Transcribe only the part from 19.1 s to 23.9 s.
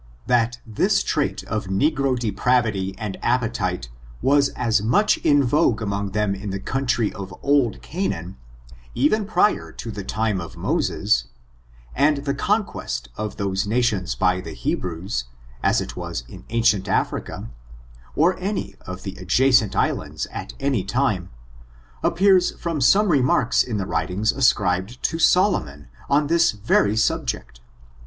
adjacent islands at any time, appears from some remarks in the